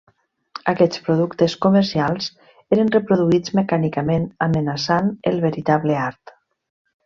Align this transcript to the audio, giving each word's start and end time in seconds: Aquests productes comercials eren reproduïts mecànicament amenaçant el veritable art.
Aquests 0.71 1.01
productes 1.09 1.55
comercials 1.65 2.31
eren 2.77 2.91
reproduïts 2.97 3.55
mecànicament 3.61 4.27
amenaçant 4.49 5.15
el 5.35 5.41
veritable 5.49 6.03
art. 6.11 6.39